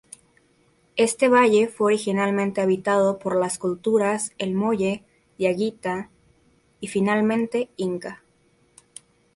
Este 0.95 1.29
valle 1.29 1.67
fue 1.67 1.85
originalmente 1.93 2.59
habitado 2.59 3.19
por 3.19 3.35
las 3.35 3.59
culturas 3.59 4.31
El 4.39 4.55
Molle, 4.55 5.03
Diaguita 5.37 6.09
y 6.79 6.87
finalmente 6.87 7.69
Inca. 7.77 8.23